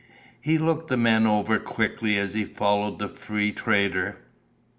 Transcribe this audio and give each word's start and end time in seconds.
He 0.41 0.57
looked 0.57 0.87
the 0.87 0.97
men 0.97 1.27
over 1.27 1.59
quickly 1.59 2.17
as 2.17 2.33
he 2.33 2.43
followed 2.43 2.97
the 2.97 3.07
free 3.07 3.51
trader. 3.51 4.17